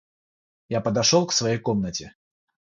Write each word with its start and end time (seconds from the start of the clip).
Я 0.67 0.81
подошел 0.81 1.27
к 1.27 1.31
своей 1.31 1.59
комнате. 1.59 2.15